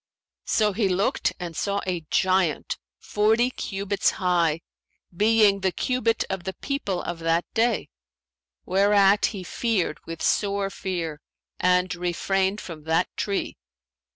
So 0.47 0.73
he 0.73 0.89
looked 0.89 1.31
and 1.39 1.55
saw 1.55 1.81
a 1.85 2.07
giant 2.09 2.79
forty 2.97 3.51
cubits 3.51 4.09
high, 4.17 4.61
being 5.15 5.59
the 5.59 5.71
cubit 5.71 6.23
of 6.27 6.43
the 6.43 6.53
people 6.55 7.03
of 7.03 7.19
that 7.19 7.45
day; 7.53 7.89
whereat 8.65 9.27
he 9.27 9.43
feared 9.43 10.03
with 10.07 10.23
sore 10.23 10.71
fear 10.71 11.21
and 11.59 11.93
refrained 11.93 12.59
from 12.59 12.85
that 12.85 13.15
tree. 13.15 13.57